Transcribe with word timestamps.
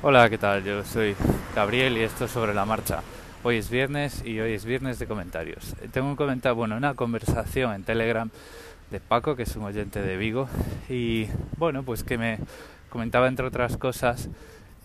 Hola, 0.00 0.30
¿qué 0.30 0.38
tal? 0.38 0.62
Yo 0.62 0.84
soy 0.84 1.16
Gabriel 1.56 1.98
y 1.98 2.02
esto 2.02 2.26
es 2.26 2.30
sobre 2.30 2.54
la 2.54 2.64
marcha. 2.64 3.02
Hoy 3.42 3.56
es 3.56 3.68
viernes 3.68 4.22
y 4.24 4.38
hoy 4.38 4.52
es 4.52 4.64
viernes 4.64 5.00
de 5.00 5.08
comentarios. 5.08 5.74
Tengo 5.90 6.06
un 6.06 6.14
comentario, 6.14 6.54
bueno, 6.54 6.76
una 6.76 6.94
conversación 6.94 7.74
en 7.74 7.82
Telegram 7.82 8.30
de 8.92 9.00
Paco, 9.00 9.34
que 9.34 9.42
es 9.42 9.56
un 9.56 9.64
oyente 9.64 10.00
de 10.00 10.16
Vigo, 10.16 10.48
y 10.88 11.26
bueno, 11.56 11.82
pues 11.82 12.04
que 12.04 12.16
me 12.16 12.38
comentaba 12.90 13.26
entre 13.26 13.44
otras 13.44 13.76
cosas 13.76 14.28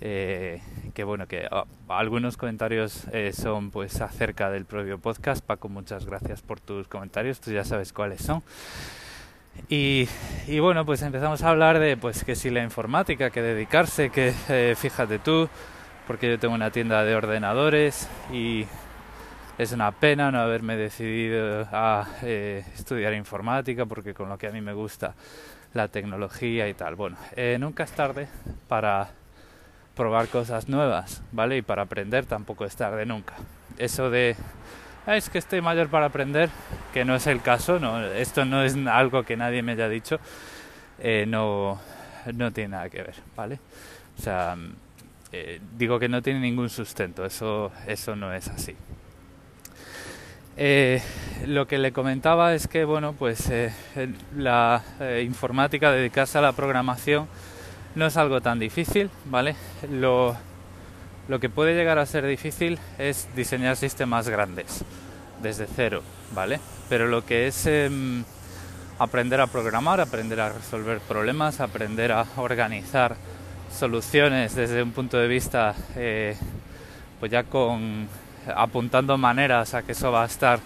eh, 0.01 0.63
que 0.95 1.03
bueno, 1.03 1.27
que 1.27 1.47
ah, 1.51 1.65
algunos 1.89 2.35
comentarios 2.35 3.03
eh, 3.11 3.33
son 3.33 3.69
pues 3.69 4.01
acerca 4.01 4.49
del 4.49 4.65
propio 4.65 4.97
podcast. 4.97 5.45
Paco, 5.45 5.69
muchas 5.69 6.07
gracias 6.07 6.41
por 6.41 6.59
tus 6.59 6.87
comentarios, 6.87 7.39
tú 7.39 7.51
ya 7.51 7.63
sabes 7.63 7.93
cuáles 7.93 8.23
son. 8.23 8.41
Y, 9.69 10.07
y, 10.47 10.59
bueno, 10.59 10.85
pues 10.85 11.01
empezamos 11.01 11.41
a 11.43 11.49
hablar 11.49 11.79
de 11.79 11.97
pues 11.97 12.23
que 12.23 12.35
si 12.35 12.49
la 12.49 12.63
informática, 12.63 13.29
que 13.29 13.41
dedicarse, 13.41 14.09
que 14.09 14.33
eh, 14.49 14.75
fíjate 14.77 15.19
tú, 15.19 15.49
porque 16.07 16.29
yo 16.29 16.39
tengo 16.39 16.53
una 16.53 16.71
tienda 16.71 17.03
de 17.03 17.15
ordenadores 17.15 18.07
y 18.31 18.65
es 19.57 19.71
una 19.71 19.91
pena 19.91 20.31
no 20.31 20.39
haberme 20.39 20.75
decidido 20.75 21.67
a 21.71 22.07
eh, 22.23 22.65
estudiar 22.75 23.13
informática 23.13 23.85
porque 23.85 24.13
con 24.13 24.29
lo 24.29 24.37
que 24.37 24.47
a 24.47 24.51
mí 24.51 24.61
me 24.61 24.73
gusta 24.73 25.13
la 25.73 25.87
tecnología 25.87 26.67
y 26.67 26.73
tal. 26.73 26.95
Bueno, 26.95 27.17
eh, 27.35 27.57
nunca 27.59 27.83
es 27.83 27.91
tarde 27.91 28.27
para 28.67 29.09
probar 29.95 30.27
cosas 30.27 30.69
nuevas, 30.69 31.21
¿vale? 31.31 31.57
Y 31.57 31.61
para 31.61 31.83
aprender 31.83 32.25
tampoco 32.25 32.65
es 32.65 32.75
tarde 32.75 33.05
nunca. 33.05 33.35
Eso 33.77 34.09
de 34.09 34.35
es 35.07 35.29
que 35.29 35.37
estoy 35.37 35.61
mayor 35.61 35.89
para 35.89 36.07
aprender, 36.07 36.49
que 36.93 37.03
no 37.05 37.15
es 37.15 37.27
el 37.27 37.41
caso, 37.41 37.79
esto 38.13 38.45
no 38.45 38.63
es 38.63 38.75
algo 38.87 39.23
que 39.23 39.35
nadie 39.35 39.61
me 39.61 39.73
haya 39.73 39.89
dicho, 39.89 40.19
eh, 40.99 41.25
no, 41.27 41.79
no 42.33 42.51
tiene 42.51 42.69
nada 42.69 42.89
que 42.89 43.01
ver, 43.03 43.15
¿vale? 43.35 43.59
O 44.17 44.21
sea, 44.21 44.55
eh, 45.31 45.59
digo 45.77 45.99
que 45.99 46.07
no 46.07 46.21
tiene 46.21 46.39
ningún 46.39 46.69
sustento, 46.69 47.25
eso, 47.25 47.71
eso 47.87 48.15
no 48.15 48.33
es 48.33 48.47
así. 48.47 48.75
Eh, 50.55 51.01
lo 51.47 51.67
que 51.67 51.79
le 51.79 51.91
comentaba 51.91 52.53
es 52.53 52.67
que, 52.67 52.85
bueno, 52.85 53.13
pues 53.13 53.51
la 54.37 54.81
informática, 55.21 55.91
dedicarse 55.91 56.37
a 56.37 56.41
la 56.41 56.53
programación, 56.53 57.27
no 57.95 58.05
es 58.05 58.17
algo 58.17 58.41
tan 58.41 58.59
difícil, 58.59 59.09
¿vale? 59.25 59.55
Lo, 59.91 60.37
lo 61.27 61.39
que 61.39 61.49
puede 61.49 61.75
llegar 61.75 61.99
a 61.99 62.05
ser 62.05 62.25
difícil 62.25 62.79
es 62.97 63.27
diseñar 63.35 63.75
sistemas 63.75 64.27
grandes, 64.27 64.83
desde 65.41 65.67
cero, 65.67 66.01
¿vale? 66.33 66.59
Pero 66.89 67.07
lo 67.07 67.25
que 67.25 67.47
es 67.47 67.65
em, 67.65 68.23
aprender 68.99 69.41
a 69.41 69.47
programar, 69.47 70.01
aprender 70.01 70.39
a 70.39 70.49
resolver 70.51 70.99
problemas, 70.99 71.59
aprender 71.59 72.11
a 72.11 72.25
organizar 72.37 73.15
soluciones 73.71 74.55
desde 74.55 74.83
un 74.83 74.91
punto 74.91 75.17
de 75.17 75.27
vista, 75.27 75.73
pues 77.19 77.31
ya 77.31 77.43
con 77.43 78.07
apuntando 78.55 79.17
maneras 79.17 79.73
a 79.73 79.83
que 79.83 79.93
eso 79.93 80.11
va 80.11 80.23
a 80.23 80.27
estar, 80.27 80.59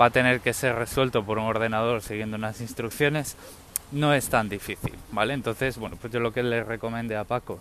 va 0.00 0.06
a 0.06 0.10
tener 0.10 0.40
que 0.40 0.52
ser 0.52 0.74
resuelto 0.74 1.24
por 1.24 1.38
un 1.38 1.44
ordenador 1.44 2.02
siguiendo 2.02 2.36
unas 2.36 2.60
instrucciones, 2.60 3.36
no 3.92 4.14
es 4.14 4.28
tan 4.28 4.48
difícil, 4.48 4.94
¿vale? 5.12 5.34
Entonces, 5.34 5.78
bueno, 5.78 5.96
pues 6.00 6.12
yo 6.12 6.20
lo 6.20 6.32
que 6.32 6.42
le 6.42 6.62
recomendé 6.62 7.16
a 7.16 7.24
Paco 7.24 7.60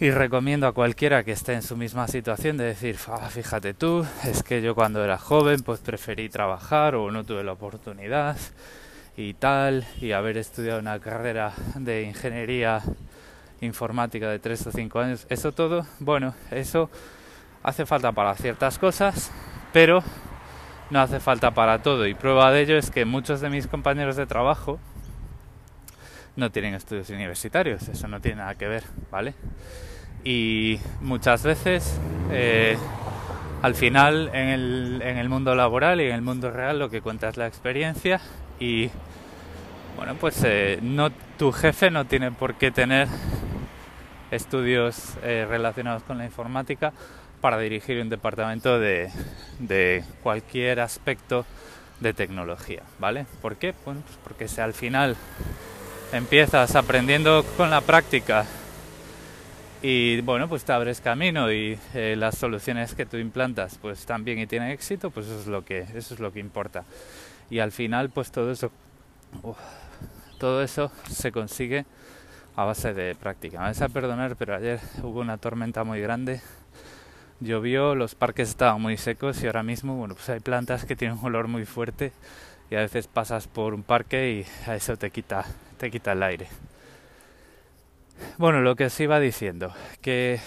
y 0.00 0.12
recomiendo 0.12 0.68
a 0.68 0.72
cualquiera 0.72 1.24
que 1.24 1.32
esté 1.32 1.54
en 1.54 1.62
su 1.62 1.76
misma 1.76 2.06
situación 2.06 2.56
de 2.56 2.64
decir, 2.64 2.96
ah, 3.08 3.28
fíjate 3.28 3.74
tú, 3.74 4.06
es 4.24 4.44
que 4.44 4.62
yo 4.62 4.76
cuando 4.76 5.02
era 5.02 5.18
joven 5.18 5.60
pues 5.60 5.80
preferí 5.80 6.28
trabajar 6.28 6.94
o 6.94 7.10
no 7.10 7.24
tuve 7.24 7.42
la 7.42 7.52
oportunidad 7.52 8.36
y 9.16 9.34
tal, 9.34 9.84
y 10.00 10.12
haber 10.12 10.36
estudiado 10.36 10.78
una 10.78 11.00
carrera 11.00 11.52
de 11.74 12.02
ingeniería 12.04 12.80
informática 13.60 14.30
de 14.30 14.38
3 14.38 14.68
o 14.68 14.70
5 14.70 15.00
años, 15.00 15.26
eso 15.30 15.50
todo, 15.50 15.84
bueno, 15.98 16.32
eso 16.52 16.88
hace 17.64 17.84
falta 17.84 18.12
para 18.12 18.36
ciertas 18.36 18.78
cosas, 18.78 19.32
pero 19.72 20.04
no 20.90 21.00
hace 21.00 21.18
falta 21.18 21.50
para 21.50 21.82
todo. 21.82 22.06
Y 22.06 22.14
prueba 22.14 22.52
de 22.52 22.60
ello 22.60 22.78
es 22.78 22.92
que 22.92 23.04
muchos 23.04 23.40
de 23.40 23.50
mis 23.50 23.66
compañeros 23.66 24.14
de 24.14 24.26
trabajo 24.26 24.78
no 26.38 26.50
tienen 26.52 26.74
estudios 26.74 27.10
universitarios, 27.10 27.88
eso 27.88 28.06
no 28.06 28.20
tiene 28.20 28.36
nada 28.36 28.54
que 28.54 28.68
ver, 28.68 28.84
¿vale? 29.10 29.34
Y 30.22 30.78
muchas 31.00 31.42
veces, 31.42 31.98
eh, 32.30 32.78
al 33.60 33.74
final, 33.74 34.30
en 34.32 34.48
el, 34.48 35.02
en 35.02 35.18
el 35.18 35.28
mundo 35.28 35.56
laboral 35.56 36.00
y 36.00 36.04
en 36.04 36.14
el 36.14 36.22
mundo 36.22 36.52
real, 36.52 36.78
lo 36.78 36.90
que 36.90 37.00
cuenta 37.00 37.28
es 37.28 37.36
la 37.36 37.48
experiencia 37.48 38.20
y, 38.60 38.88
bueno, 39.96 40.14
pues 40.14 40.40
eh, 40.44 40.78
no, 40.80 41.10
tu 41.38 41.50
jefe 41.50 41.90
no 41.90 42.04
tiene 42.04 42.30
por 42.30 42.54
qué 42.54 42.70
tener 42.70 43.08
estudios 44.30 45.14
eh, 45.24 45.44
relacionados 45.48 46.04
con 46.04 46.18
la 46.18 46.24
informática 46.24 46.92
para 47.40 47.58
dirigir 47.58 48.00
un 48.00 48.10
departamento 48.10 48.78
de, 48.78 49.10
de 49.58 50.04
cualquier 50.22 50.78
aspecto 50.78 51.44
de 51.98 52.12
tecnología, 52.12 52.84
¿vale? 53.00 53.26
¿Por 53.42 53.56
qué? 53.56 53.72
Pues 53.72 53.96
porque 54.22 54.46
si 54.46 54.60
al 54.60 54.72
final 54.72 55.16
empiezas 56.12 56.74
aprendiendo 56.74 57.44
con 57.56 57.70
la 57.70 57.80
práctica 57.80 58.46
y 59.82 60.20
bueno, 60.22 60.48
pues 60.48 60.64
te 60.64 60.72
abres 60.72 61.00
camino 61.00 61.52
y 61.52 61.78
eh, 61.94 62.16
las 62.16 62.36
soluciones 62.36 62.94
que 62.94 63.06
tú 63.06 63.16
implantas 63.16 63.78
pues 63.80 64.06
también 64.06 64.38
y 64.38 64.46
tienen 64.46 64.70
éxito, 64.70 65.10
pues 65.10 65.26
eso 65.26 65.40
es 65.40 65.46
lo 65.46 65.64
que 65.64 65.86
eso 65.94 66.14
es 66.14 66.20
lo 66.20 66.32
que 66.32 66.40
importa. 66.40 66.84
Y 67.50 67.60
al 67.60 67.72
final 67.72 68.10
pues 68.10 68.30
todo 68.30 68.50
eso 68.50 68.70
todo 70.38 70.62
eso 70.62 70.90
se 71.10 71.32
consigue 71.32 71.84
a 72.56 72.64
base 72.64 72.94
de 72.94 73.14
práctica. 73.14 73.58
Me 73.58 73.66
vais 73.66 73.82
a 73.82 73.88
perdonar, 73.88 74.36
pero 74.36 74.56
ayer 74.56 74.80
hubo 75.02 75.20
una 75.20 75.36
tormenta 75.36 75.84
muy 75.84 76.00
grande 76.00 76.40
llovió, 77.40 77.94
los 77.94 78.14
parques 78.14 78.48
estaban 78.48 78.80
muy 78.80 78.96
secos 78.96 79.42
y 79.42 79.46
ahora 79.46 79.62
mismo, 79.62 79.94
bueno, 79.96 80.14
pues 80.14 80.28
hay 80.28 80.40
plantas 80.40 80.84
que 80.84 80.96
tienen 80.96 81.18
un 81.18 81.26
olor 81.26 81.48
muy 81.48 81.64
fuerte 81.64 82.12
y 82.70 82.74
a 82.74 82.80
veces 82.80 83.06
pasas 83.06 83.46
por 83.46 83.74
un 83.74 83.82
parque 83.82 84.30
y 84.66 84.68
a 84.68 84.74
eso 84.74 84.96
te 84.96 85.10
quita, 85.10 85.44
te 85.78 85.90
quita 85.90 86.12
el 86.12 86.22
aire. 86.22 86.48
Bueno, 88.36 88.60
lo 88.60 88.76
que 88.76 88.86
os 88.86 89.00
iba 89.00 89.20
diciendo, 89.20 89.72
que 90.02 90.40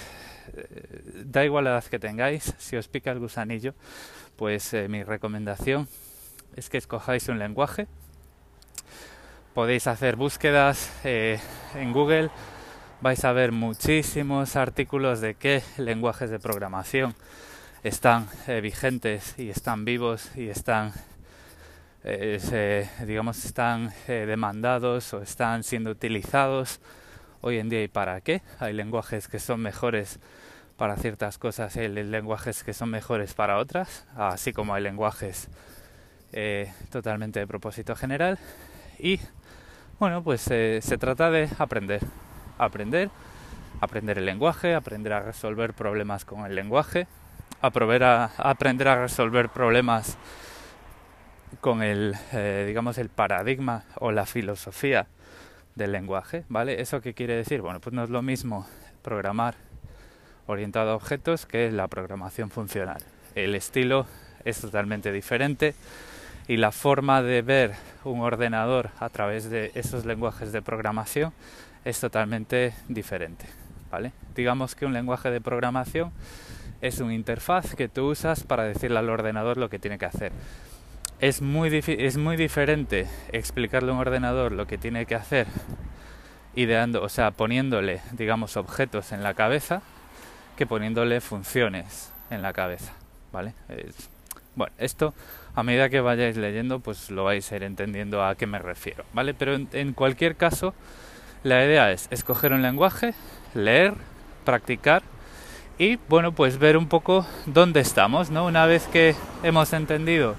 eh, 0.54 1.24
da 1.26 1.44
igual 1.46 1.64
la 1.64 1.72
edad 1.72 1.84
que 1.86 2.00
tengáis, 2.00 2.54
si 2.58 2.76
os 2.76 2.88
pica 2.88 3.12
el 3.12 3.20
gusanillo, 3.20 3.74
pues 4.36 4.74
eh, 4.74 4.88
mi 4.90 5.04
recomendación 5.04 5.88
es 6.56 6.70
que 6.70 6.78
escojáis 6.78 7.30
un 7.30 7.40
lenguaje. 7.40 7.88
Podéis 9.54 9.88
hacer 9.88 10.16
búsquedas 10.16 10.92
eh, 11.04 11.40
en 11.76 11.92
Google 11.92 12.30
vais 13.02 13.26
a 13.26 13.32
ver 13.32 13.52
muchísimos 13.52 14.56
artículos 14.56 15.22
de 15.22 15.34
qué 15.34 15.64
lenguajes 15.78 16.30
de 16.30 16.38
programación 16.38 17.16
están 17.82 18.30
vigentes 18.62 19.34
y 19.40 19.50
están 19.50 19.86
vivos 19.86 20.30
y 20.36 20.50
están 20.50 20.94
eh, 22.04 22.90
digamos 23.06 23.46
están 23.46 23.94
eh, 24.08 24.26
demandados 24.26 25.14
o 25.14 25.22
están 25.22 25.64
siendo 25.64 25.92
utilizados 25.92 26.80
hoy 27.42 27.60
en 27.60 27.70
día 27.70 27.84
y 27.84 27.88
para 27.88 28.22
qué 28.22 28.42
hay 28.60 28.74
lenguajes 28.74 29.28
que 29.28 29.40
son 29.40 29.62
mejores 29.62 30.20
para 30.78 30.96
ciertas 30.98 31.38
cosas 31.38 31.76
hay 31.78 31.88
lenguajes 31.88 32.64
que 32.64 32.74
son 32.74 32.90
mejores 32.90 33.34
para 33.34 33.58
otras 33.58 34.06
así 34.16 34.54
como 34.54 34.74
hay 34.74 34.84
lenguajes 34.84 35.50
totalmente 36.90 37.40
de 37.42 37.48
propósito 37.48 37.96
general. 37.96 38.40
Y 38.98 39.20
bueno 40.00 40.24
pues 40.24 40.42
se 40.42 40.98
trata 40.98 41.30
de 41.30 41.50
aprender 41.60 42.02
aprender, 42.62 43.10
aprender 43.80 44.20
el 44.20 44.26
lenguaje, 44.26 44.76
aprender 44.76 45.14
a 45.14 45.20
resolver 45.22 45.74
problemas 45.74 46.26
con 46.26 46.46
el 46.46 46.56
lenguaje, 46.56 47.08
aprender 47.62 48.04
a, 48.04 48.26
aprender 48.38 48.88
a 48.88 49.02
resolver 49.02 49.50
problemas 49.50 50.18
con 51.60 51.84
el, 51.84 52.16
eh, 52.32 52.66
digamos, 52.68 52.98
el 52.98 53.10
paradigma 53.10 53.84
o 53.96 54.12
la 54.12 54.26
filosofía 54.26 55.08
del 55.76 55.92
lenguaje, 55.92 56.46
¿vale? 56.50 56.82
¿Eso 56.82 57.02
qué 57.02 57.14
quiere 57.14 57.36
decir? 57.36 57.62
Bueno, 57.62 57.80
pues 57.80 57.94
no 57.94 58.04
es 58.04 58.10
lo 58.10 58.22
mismo 58.22 58.68
programar 59.02 59.56
orientado 60.48 60.92
a 60.92 60.96
objetos 60.96 61.46
que 61.46 61.72
la 61.72 61.88
programación 61.88 62.50
funcional. 62.50 63.02
El 63.36 63.56
estilo 63.56 64.06
es 64.44 64.60
totalmente 64.60 65.12
diferente 65.12 65.76
y 66.48 66.58
la 66.58 66.72
forma 66.72 67.22
de 67.22 67.42
ver 67.42 67.74
un 68.04 68.22
ordenador 68.22 68.90
a 69.00 69.10
través 69.10 69.50
de 69.50 69.72
esos 69.76 70.06
lenguajes 70.06 70.52
de 70.52 70.62
programación 70.62 71.34
es 71.86 72.00
totalmente 72.00 72.74
diferente. 72.88 73.46
¿vale? 73.90 74.12
Digamos 74.36 74.76
que 74.76 74.86
un 74.86 74.94
lenguaje 74.94 75.30
de 75.32 75.42
programación 75.42 76.12
es 76.82 77.00
una 77.00 77.14
interfaz 77.14 77.76
que 77.76 77.88
tú 77.88 78.10
usas 78.10 78.44
para 78.44 78.64
decirle 78.64 79.00
al 79.00 79.10
ordenador 79.10 79.58
lo 79.58 79.70
que 79.70 79.80
tiene 79.80 79.98
que 79.98 80.06
hacer. 80.06 80.32
Es 81.22 81.40
muy, 81.44 81.84
es 81.86 82.18
muy 82.18 82.36
diferente 82.36 83.08
explicarle 83.32 83.92
a 83.92 83.94
un 83.94 84.00
ordenador 84.00 84.52
lo 84.52 84.66
que 84.66 84.80
tiene 84.80 85.06
que 85.06 85.14
hacer 85.14 85.46
ideando, 86.56 87.04
o 87.04 87.10
sea, 87.10 87.30
poniéndole, 87.30 88.02
digamos, 88.14 88.58
objetos 88.58 89.12
en 89.12 89.22
la 89.22 89.36
cabeza 89.36 89.84
que 90.58 90.66
poniéndole 90.66 91.22
funciones 91.22 92.12
en 92.32 92.42
la 92.42 92.54
cabeza, 92.54 92.94
¿vale? 93.32 93.54
bueno, 94.56 94.74
esto 94.80 95.14
a 95.54 95.62
medida 95.62 95.90
que 95.90 96.02
vayáis 96.02 96.38
leyendo, 96.38 96.80
pues 96.80 97.12
lo 97.12 97.24
vais 97.24 97.52
a 97.52 97.56
ir 97.56 97.64
entendiendo 97.64 98.26
a 98.26 98.34
qué 98.34 98.48
me 98.48 98.58
refiero, 98.58 99.06
¿vale? 99.14 99.36
Pero 99.36 99.56
en 99.74 99.94
cualquier 99.94 100.36
caso, 100.36 100.74
la 101.44 101.64
idea 101.64 101.92
es 101.92 102.08
escoger 102.10 102.52
un 102.52 102.64
lenguaje, 102.64 103.14
leer, 103.54 103.94
practicar 104.44 105.04
y 105.78 106.00
bueno, 106.10 106.32
pues 106.32 106.58
ver 106.58 106.78
un 106.78 106.88
poco 106.88 107.28
dónde 107.46 107.80
estamos, 107.80 108.32
¿no? 108.32 108.48
Una 108.48 108.66
vez 108.66 108.88
que 108.88 109.16
hemos 109.44 109.72
entendido 109.74 110.36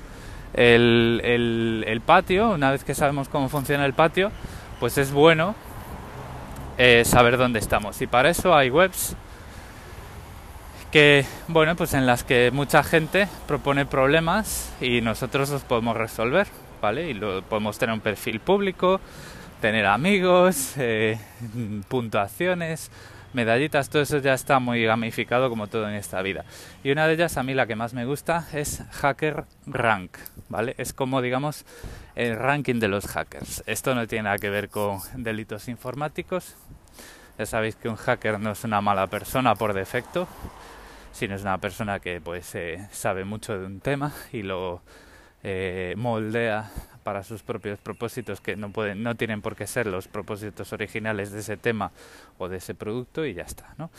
el, 0.54 1.84
el, 1.86 2.00
patio, 2.00 2.50
una 2.50 2.70
vez 2.70 2.84
que 2.84 2.94
sabemos 2.94 3.28
cómo 3.28 3.48
funciona 3.48 3.84
el 3.84 3.94
patio, 3.94 4.30
pues 4.80 4.98
es 4.98 5.12
bueno 5.12 5.54
eh, 6.78 7.04
saber 7.04 7.36
dónde 7.36 7.58
estamos. 7.58 8.00
Y 8.02 8.06
para 8.06 8.30
eso 8.30 8.54
hay 8.54 8.70
webs 8.70 9.16
que, 10.90 11.24
bueno, 11.48 11.74
pues 11.74 11.94
en 11.94 12.04
las 12.06 12.22
que 12.22 12.50
mucha 12.52 12.82
gente 12.82 13.26
propone 13.48 13.86
problemas 13.86 14.72
y 14.80 15.00
nosotros 15.00 15.48
los 15.50 15.62
podemos 15.62 15.96
resolver, 15.96 16.46
¿vale? 16.82 17.08
Y 17.08 17.14
lo, 17.14 17.42
podemos 17.42 17.78
tener 17.78 17.94
un 17.94 18.00
perfil 18.00 18.40
público, 18.40 19.00
tener 19.62 19.86
amigos, 19.86 20.74
eh, 20.76 21.18
puntuaciones, 21.88 22.90
medallitas, 23.34 23.88
todo 23.88 24.02
eso 24.02 24.18
ya 24.18 24.34
está 24.34 24.58
muy 24.58 24.84
gamificado 24.84 25.48
como 25.48 25.66
todo 25.66 25.88
en 25.88 25.94
esta 25.94 26.22
vida. 26.22 26.44
Y 26.84 26.90
una 26.90 27.06
de 27.06 27.14
ellas, 27.14 27.36
a 27.36 27.42
mí 27.42 27.54
la 27.54 27.66
que 27.66 27.76
más 27.76 27.94
me 27.94 28.04
gusta, 28.04 28.46
es 28.52 28.82
Hacker 28.90 29.44
Rank, 29.66 30.16
¿vale? 30.48 30.74
Es 30.78 30.92
como, 30.92 31.22
digamos, 31.22 31.64
el 32.14 32.36
ranking 32.36 32.80
de 32.80 32.88
los 32.88 33.06
hackers. 33.06 33.62
Esto 33.66 33.94
no 33.94 34.06
tiene 34.06 34.24
nada 34.24 34.38
que 34.38 34.50
ver 34.50 34.68
con 34.68 35.00
delitos 35.14 35.68
informáticos. 35.68 36.56
Ya 37.38 37.46
sabéis 37.46 37.76
que 37.76 37.88
un 37.88 37.96
hacker 37.96 38.38
no 38.38 38.52
es 38.52 38.64
una 38.64 38.80
mala 38.80 39.06
persona 39.06 39.54
por 39.54 39.72
defecto, 39.72 40.28
sino 41.12 41.34
es 41.34 41.42
una 41.42 41.58
persona 41.58 42.00
que 42.00 42.20
pues 42.20 42.54
eh, 42.54 42.86
sabe 42.90 43.24
mucho 43.24 43.58
de 43.58 43.66
un 43.66 43.80
tema 43.80 44.12
y 44.32 44.42
lo 44.42 44.82
eh, 45.42 45.94
moldea 45.96 46.70
para 47.02 47.22
sus 47.22 47.42
propios 47.42 47.78
propósitos 47.78 48.40
que 48.40 48.56
no 48.56 48.70
pueden 48.70 49.02
no 49.02 49.14
tienen 49.14 49.42
por 49.42 49.56
qué 49.56 49.66
ser 49.66 49.86
los 49.86 50.08
propósitos 50.08 50.72
originales 50.72 51.32
de 51.32 51.40
ese 51.40 51.56
tema 51.56 51.92
o 52.38 52.48
de 52.48 52.58
ese 52.58 52.74
producto 52.74 53.24
y 53.24 53.34
ya 53.34 53.42
está 53.42 53.74
¿no? 53.78 53.90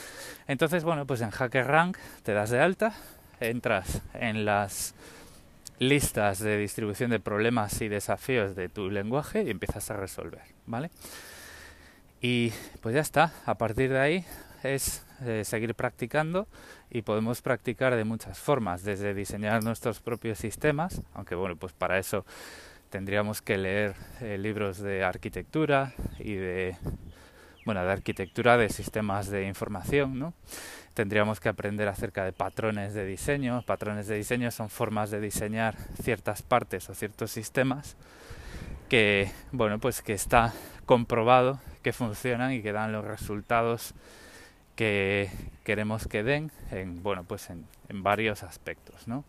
entonces 0.47 0.83
bueno 0.83 1.05
pues 1.05 1.21
en 1.21 1.31
HackerRank 1.31 1.97
te 2.23 2.33
das 2.33 2.49
de 2.49 2.59
alta 2.59 2.93
entras 3.39 4.01
en 4.13 4.45
las 4.45 4.95
listas 5.79 6.39
de 6.39 6.57
distribución 6.57 7.11
de 7.11 7.19
problemas 7.19 7.81
y 7.81 7.87
desafíos 7.87 8.55
de 8.55 8.69
tu 8.69 8.89
lenguaje 8.89 9.43
y 9.43 9.49
empiezas 9.49 9.91
a 9.91 9.97
resolver 9.97 10.43
vale 10.65 10.89
y 12.21 12.53
pues 12.81 12.95
ya 12.95 13.01
está 13.01 13.33
a 13.45 13.55
partir 13.55 13.91
de 13.91 13.99
ahí 13.99 14.25
es 14.63 15.03
eh, 15.25 15.43
seguir 15.45 15.75
practicando 15.75 16.47
y 16.89 17.01
podemos 17.01 17.41
practicar 17.41 17.95
de 17.95 18.03
muchas 18.03 18.39
formas, 18.39 18.83
desde 18.83 19.13
diseñar 19.13 19.63
nuestros 19.63 19.99
propios 19.99 20.37
sistemas, 20.37 21.01
aunque 21.13 21.35
bueno, 21.35 21.55
pues 21.55 21.73
para 21.73 21.97
eso 21.97 22.25
tendríamos 22.93 23.41
que 23.41 23.57
leer 23.57 23.95
eh, 24.21 24.37
libros 24.37 24.77
de 24.77 25.03
arquitectura 25.03 25.95
y 26.19 26.35
de 26.35 26.77
bueno, 27.65 27.83
de 27.83 27.91
arquitectura 27.91 28.55
de 28.55 28.69
sistemas 28.69 29.31
de 29.31 29.47
información, 29.47 30.19
¿no? 30.19 30.35
Tendríamos 30.93 31.39
que 31.39 31.49
aprender 31.49 31.87
acerca 31.87 32.23
de 32.23 32.33
patrones 32.33 32.93
de 32.93 33.03
diseño. 33.03 33.63
Patrones 33.65 34.05
de 34.05 34.15
diseño 34.17 34.51
son 34.51 34.69
formas 34.69 35.09
de 35.09 35.19
diseñar 35.19 35.75
ciertas 36.03 36.43
partes 36.43 36.87
o 36.87 36.93
ciertos 36.93 37.31
sistemas 37.31 37.97
que, 38.89 39.31
bueno, 39.51 39.79
pues 39.79 40.03
que 40.03 40.13
está 40.13 40.53
comprobado 40.85 41.59
que 41.81 41.93
funcionan 41.93 42.51
y 42.51 42.61
que 42.61 42.73
dan 42.73 42.91
los 42.91 43.05
resultados 43.05 43.95
que 44.75 45.31
queremos 45.63 46.07
que 46.07 46.21
den 46.21 46.51
en 46.69 47.01
bueno 47.01 47.23
pues 47.23 47.49
en, 47.49 47.65
varios 47.89 48.41
aspectos 48.41 49.07
no 49.07 49.23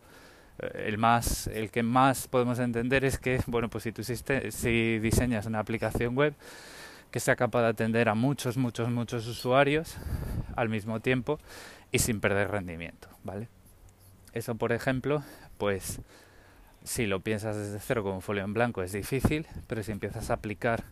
el 0.59 0.99
más 0.99 1.49
el 1.49 1.71
que 1.71 1.83
más 1.83 2.29
podemos 2.29 2.59
entender 2.59 3.05
es 3.05 3.19
que 3.19 3.41
bueno 3.47 3.69
pues 3.69 3.85
si 3.85 3.93
tú 3.93 4.03
si 4.05 4.99
diseñas 4.99 5.47
una 5.47 5.59
aplicación 5.59 6.17
web 6.17 6.35
que 7.11 7.21
sea 7.21 7.37
capaz 7.37 7.63
de 7.63 7.69
atender 7.69 8.09
a 8.09 8.15
muchos 8.15 8.57
muchos 8.57 8.89
muchos 8.91 9.27
usuarios 9.27 9.97
al 10.57 10.69
mismo 10.69 11.01
tiempo 11.01 11.41
y 11.91 11.99
sin 11.99 12.21
perder 12.21 12.51
rendimiento 12.51 13.09
vale 13.25 13.49
eso 14.33 14.55
por 14.55 14.73
ejemplo 14.73 15.25
pues 15.59 16.01
si 16.85 17.07
lo 17.07 17.21
piensas 17.21 17.57
desde 17.57 17.81
cero 17.81 18.05
como 18.05 18.21
folio 18.21 18.45
en 18.45 18.55
blanco 18.55 18.83
es 18.83 18.93
difícil 18.93 19.47
pero 19.67 19.83
si 19.83 19.91
empiezas 19.91 20.31
a 20.31 20.35
aplicar 20.35 20.85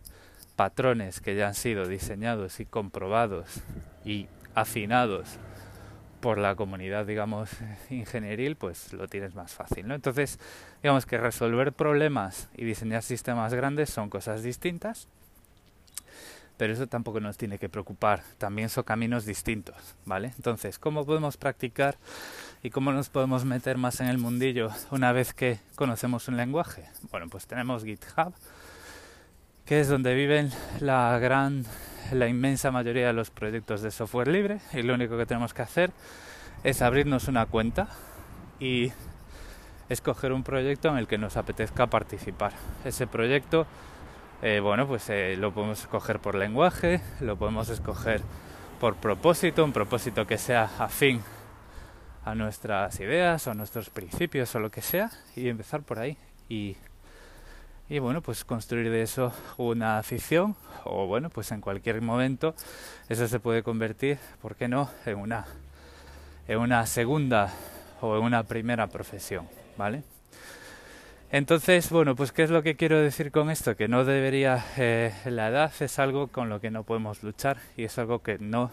patrones 0.55 1.21
que 1.21 1.35
ya 1.35 1.47
han 1.47 1.55
sido 1.55 1.87
diseñados 1.87 2.59
y 2.59 2.65
comprobados 2.65 3.61
y 4.03 4.27
afinados 4.55 5.37
por 6.23 6.37
la 6.37 6.55
comunidad, 6.55 7.05
digamos, 7.05 7.49
ingenieril, 7.89 8.55
pues 8.55 8.93
lo 8.93 9.09
tienes 9.09 9.35
más 9.35 9.51
fácil, 9.51 9.85
¿no? 9.85 9.93
Entonces, 9.93 10.39
digamos 10.81 11.05
que 11.05 11.17
resolver 11.17 11.73
problemas 11.73 12.47
y 12.55 12.63
diseñar 12.63 13.03
sistemas 13.03 13.53
grandes 13.53 13.89
son 13.89 14.09
cosas 14.09 14.41
distintas, 14.41 15.09
pero 16.55 16.71
eso 16.71 16.87
tampoco 16.87 17.19
nos 17.19 17.35
tiene 17.35 17.57
que 17.57 17.67
preocupar, 17.67 18.23
también 18.37 18.69
son 18.69 18.85
caminos 18.85 19.25
distintos, 19.25 19.75
¿vale? 20.05 20.31
Entonces, 20.37 20.79
¿cómo 20.79 21.05
podemos 21.05 21.35
practicar 21.35 21.97
y 22.63 22.69
cómo 22.69 22.93
nos 22.93 23.09
podemos 23.09 23.43
meter 23.43 23.77
más 23.77 23.99
en 23.99 24.07
el 24.07 24.17
mundillo 24.17 24.69
una 24.91 25.11
vez 25.11 25.33
que 25.33 25.59
conocemos 25.75 26.29
un 26.29 26.37
lenguaje? 26.37 26.85
Bueno, 27.11 27.27
pues 27.27 27.47
tenemos 27.47 27.83
GitHub, 27.83 28.33
que 29.65 29.79
es 29.79 29.87
donde 29.87 30.13
viven 30.13 30.51
la 30.79 31.17
gran 31.19 31.65
la 32.11 32.27
inmensa 32.27 32.71
mayoría 32.71 33.07
de 33.07 33.13
los 33.13 33.31
proyectos 33.31 33.81
de 33.81 33.91
software 33.91 34.27
libre 34.27 34.59
y 34.73 34.81
lo 34.81 34.93
único 34.93 35.17
que 35.17 35.25
tenemos 35.25 35.53
que 35.53 35.61
hacer 35.61 35.91
es 36.63 36.81
abrirnos 36.81 37.27
una 37.27 37.45
cuenta 37.45 37.87
y 38.59 38.91
escoger 39.89 40.33
un 40.33 40.43
proyecto 40.43 40.89
en 40.89 40.97
el 40.97 41.07
que 41.07 41.17
nos 41.17 41.37
apetezca 41.37 41.87
participar. 41.87 42.53
Ese 42.85 43.07
proyecto, 43.07 43.65
eh, 44.41 44.59
bueno, 44.59 44.87
pues 44.87 45.09
eh, 45.09 45.35
lo 45.37 45.53
podemos 45.53 45.81
escoger 45.81 46.19
por 46.19 46.35
lenguaje, 46.35 47.01
lo 47.19 47.37
podemos 47.37 47.69
escoger 47.69 48.21
por 48.79 48.95
propósito, 48.95 49.63
un 49.63 49.73
propósito 49.73 50.27
que 50.27 50.37
sea 50.37 50.69
afín 50.79 51.21
a 52.25 52.35
nuestras 52.35 52.99
ideas 52.99 53.47
o 53.47 53.51
a 53.51 53.53
nuestros 53.53 53.89
principios 53.89 54.53
o 54.55 54.59
lo 54.59 54.71
que 54.71 54.81
sea 54.81 55.09
y 55.35 55.49
empezar 55.49 55.83
por 55.83 55.99
ahí 55.99 56.17
y 56.47 56.77
y 57.89 57.99
bueno, 57.99 58.21
pues 58.21 58.45
construir 58.45 58.89
de 58.89 59.01
eso 59.01 59.33
una 59.57 59.97
afición 59.97 60.55
o 60.85 61.05
bueno, 61.07 61.29
pues 61.29 61.51
en 61.51 61.61
cualquier 61.61 62.01
momento 62.01 62.55
eso 63.09 63.27
se 63.27 63.39
puede 63.39 63.63
convertir, 63.63 64.17
¿por 64.41 64.55
qué 64.55 64.67
no?, 64.67 64.89
en 65.05 65.17
una, 65.17 65.45
en 66.47 66.59
una 66.59 66.85
segunda 66.85 67.53
o 68.01 68.17
en 68.17 68.23
una 68.23 68.43
primera 68.43 68.87
profesión, 68.87 69.47
¿vale? 69.77 70.03
Entonces, 71.31 71.89
bueno, 71.89 72.15
pues 72.15 72.31
¿qué 72.31 72.43
es 72.43 72.51
lo 72.51 72.61
que 72.61 72.75
quiero 72.75 72.99
decir 72.99 73.31
con 73.31 73.49
esto? 73.49 73.75
Que 73.75 73.87
no 73.87 74.05
debería, 74.05 74.63
eh, 74.77 75.11
la 75.25 75.47
edad 75.49 75.73
es 75.79 75.97
algo 75.97 76.27
con 76.27 76.47
lo 76.47 76.61
que 76.61 76.69
no 76.69 76.83
podemos 76.83 77.23
luchar 77.23 77.57
y 77.75 77.85
es 77.85 77.97
algo 77.97 78.19
que 78.19 78.37
no 78.37 78.69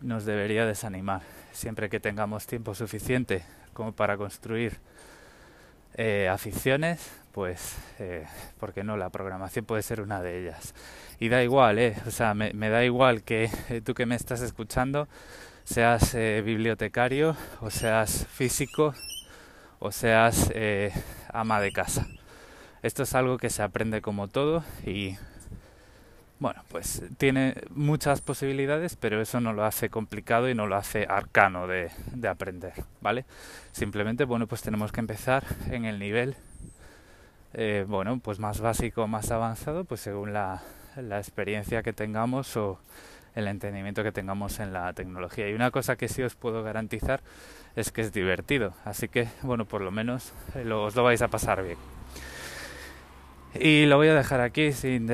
nos 0.00 0.24
debería 0.24 0.64
desanimar. 0.64 1.20
Siempre 1.52 1.90
que 1.90 2.00
tengamos 2.00 2.46
tiempo 2.46 2.74
suficiente 2.74 3.44
como 3.74 3.92
para 3.92 4.16
construir 4.16 4.78
eh, 5.94 6.28
aficiones, 6.28 7.10
pues, 7.32 7.76
eh, 7.98 8.26
¿por 8.58 8.72
qué 8.72 8.84
no? 8.84 8.96
La 8.96 9.10
programación 9.10 9.64
puede 9.64 9.82
ser 9.82 10.00
una 10.00 10.22
de 10.22 10.40
ellas. 10.40 10.74
Y 11.18 11.28
da 11.28 11.42
igual, 11.42 11.78
¿eh? 11.78 11.96
O 12.06 12.10
sea, 12.10 12.34
me, 12.34 12.52
da 12.52 12.84
igual 12.84 13.22
que 13.22 13.48
eh, 13.68 13.80
tú 13.80 13.94
que 13.94 14.06
me 14.06 14.16
estás 14.16 14.40
escuchando 14.40 15.08
seas 15.64 16.14
eh, 16.14 16.42
bibliotecario 16.44 17.36
o 17.60 17.70
seas 17.70 18.26
físico 18.26 18.94
o 19.78 19.92
seas 19.92 20.50
eh, 20.54 20.92
ama 21.32 21.60
de 21.60 21.72
casa. 21.72 22.06
Esto 22.82 23.04
es 23.04 23.14
algo 23.14 23.38
que 23.38 23.50
se 23.50 23.62
aprende 23.62 24.00
como 24.00 24.28
todo 24.28 24.64
y 24.84 25.16
bueno, 26.42 26.62
pues 26.68 27.02
tiene 27.18 27.54
muchas 27.70 28.20
posibilidades, 28.20 28.96
pero 28.96 29.20
eso 29.22 29.40
no 29.40 29.52
lo 29.52 29.64
hace 29.64 29.88
complicado 29.90 30.50
y 30.50 30.54
no 30.54 30.66
lo 30.66 30.76
hace 30.76 31.06
arcano 31.08 31.66
de, 31.68 31.90
de 32.12 32.28
aprender, 32.28 32.74
¿vale? 33.00 33.24
Simplemente, 33.70 34.24
bueno, 34.24 34.46
pues 34.46 34.60
tenemos 34.60 34.90
que 34.90 35.00
empezar 35.00 35.44
en 35.70 35.84
el 35.84 35.98
nivel 35.98 36.36
eh, 37.54 37.84
bueno, 37.86 38.18
pues 38.18 38.38
más 38.38 38.60
básico, 38.60 39.06
más 39.06 39.30
avanzado, 39.30 39.84
pues 39.84 40.00
según 40.00 40.32
la, 40.32 40.62
la 40.96 41.18
experiencia 41.18 41.82
que 41.82 41.92
tengamos 41.92 42.56
o 42.56 42.78
el 43.34 43.46
entendimiento 43.46 44.02
que 44.02 44.12
tengamos 44.12 44.58
en 44.58 44.72
la 44.72 44.92
tecnología. 44.94 45.48
Y 45.48 45.54
una 45.54 45.70
cosa 45.70 45.96
que 45.96 46.08
sí 46.08 46.22
os 46.22 46.34
puedo 46.34 46.62
garantizar 46.62 47.20
es 47.76 47.92
que 47.92 48.00
es 48.00 48.12
divertido. 48.12 48.74
Así 48.84 49.08
que, 49.08 49.28
bueno, 49.42 49.64
por 49.64 49.80
lo 49.80 49.90
menos 49.90 50.32
eh, 50.54 50.64
lo, 50.64 50.84
os 50.84 50.96
lo 50.96 51.04
vais 51.04 51.22
a 51.22 51.28
pasar 51.28 51.62
bien. 51.62 51.78
Y 53.54 53.84
lo 53.84 53.98
voy 53.98 54.08
a 54.08 54.14
dejar 54.14 54.40
aquí, 54.40 54.72
sin 54.72 55.10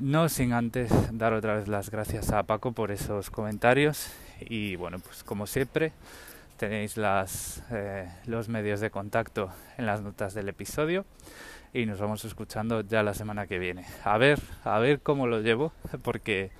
no 0.00 0.28
sin 0.28 0.52
antes 0.52 0.88
dar 1.10 1.32
otra 1.32 1.56
vez 1.56 1.66
las 1.66 1.90
gracias 1.90 2.30
a 2.30 2.44
Paco 2.44 2.70
por 2.70 2.92
esos 2.92 3.28
comentarios. 3.28 4.12
Y 4.40 4.76
bueno, 4.76 5.00
pues 5.00 5.24
como 5.24 5.48
siempre, 5.48 5.92
tenéis 6.58 6.96
las, 6.96 7.64
eh, 7.72 8.08
los 8.26 8.48
medios 8.48 8.78
de 8.78 8.90
contacto 8.90 9.50
en 9.78 9.86
las 9.86 10.00
notas 10.00 10.32
del 10.32 10.48
episodio 10.48 11.06
y 11.72 11.86
nos 11.86 11.98
vamos 11.98 12.24
escuchando 12.24 12.82
ya 12.82 13.02
la 13.02 13.14
semana 13.14 13.48
que 13.48 13.58
viene. 13.58 13.84
A 14.04 14.16
ver, 14.16 14.38
a 14.62 14.78
ver 14.78 15.00
cómo 15.00 15.26
lo 15.26 15.40
llevo, 15.40 15.72
porque 16.02 16.52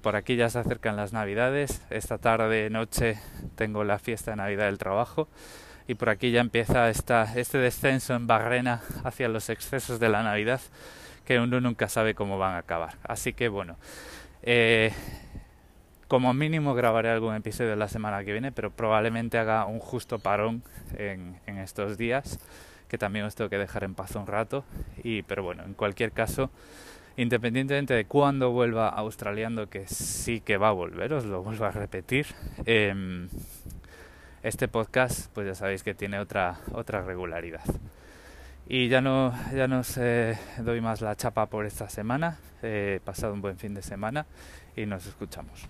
por 0.00 0.16
aquí 0.16 0.36
ya 0.36 0.48
se 0.48 0.58
acercan 0.58 0.96
las 0.96 1.12
navidades. 1.12 1.82
Esta 1.90 2.16
tarde, 2.16 2.70
noche, 2.70 3.18
tengo 3.56 3.84
la 3.84 3.98
fiesta 3.98 4.30
de 4.30 4.38
Navidad 4.38 4.66
del 4.66 4.78
trabajo 4.78 5.28
y 5.88 5.94
por 5.94 6.08
aquí 6.08 6.30
ya 6.30 6.40
empieza 6.40 6.88
esta, 6.90 7.34
este 7.36 7.58
descenso 7.58 8.14
en 8.14 8.26
barrena 8.26 8.82
hacia 9.04 9.28
los 9.28 9.48
excesos 9.50 10.00
de 10.00 10.08
la 10.08 10.22
Navidad 10.22 10.60
que 11.24 11.40
uno 11.40 11.60
nunca 11.60 11.88
sabe 11.88 12.14
cómo 12.14 12.38
van 12.38 12.54
a 12.54 12.58
acabar. 12.58 12.94
Así 13.02 13.32
que 13.32 13.48
bueno, 13.48 13.76
eh, 14.42 14.92
como 16.08 16.32
mínimo 16.32 16.74
grabaré 16.74 17.10
algún 17.10 17.34
episodio 17.34 17.74
la 17.74 17.88
semana 17.88 18.24
que 18.24 18.32
viene, 18.32 18.52
pero 18.52 18.70
probablemente 18.70 19.38
haga 19.38 19.66
un 19.66 19.80
justo 19.80 20.20
parón 20.20 20.62
en, 20.96 21.38
en 21.46 21.58
estos 21.58 21.98
días, 21.98 22.38
que 22.88 22.96
también 22.96 23.24
os 23.24 23.34
tengo 23.34 23.50
que 23.50 23.58
dejar 23.58 23.82
en 23.82 23.94
paz 23.94 24.14
un 24.14 24.26
rato. 24.26 24.64
Y, 25.02 25.22
pero 25.22 25.42
bueno, 25.42 25.64
en 25.64 25.74
cualquier 25.74 26.12
caso, 26.12 26.50
independientemente 27.16 27.92
de 27.92 28.04
cuándo 28.04 28.52
vuelva 28.52 28.88
australiando, 28.88 29.68
que 29.68 29.88
sí 29.88 30.40
que 30.40 30.58
va 30.58 30.68
a 30.68 30.72
volver, 30.72 31.12
os 31.12 31.24
lo 31.24 31.42
vuelvo 31.42 31.64
a 31.64 31.72
repetir, 31.72 32.26
eh, 32.66 33.26
este 34.46 34.68
podcast, 34.68 35.28
pues 35.32 35.44
ya 35.44 35.56
sabéis 35.56 35.82
que 35.82 35.92
tiene 35.92 36.20
otra, 36.20 36.58
otra 36.72 37.02
regularidad. 37.02 37.64
Y 38.68 38.88
ya 38.88 39.00
no, 39.00 39.34
ya 39.52 39.66
no 39.66 39.80
os 39.80 39.98
doy 40.58 40.80
más 40.80 41.00
la 41.00 41.16
chapa 41.16 41.46
por 41.46 41.66
esta 41.66 41.88
semana. 41.88 42.38
He 42.62 43.00
pasado 43.04 43.32
un 43.32 43.42
buen 43.42 43.58
fin 43.58 43.74
de 43.74 43.82
semana 43.82 44.24
y 44.76 44.86
nos 44.86 45.04
escuchamos. 45.06 45.68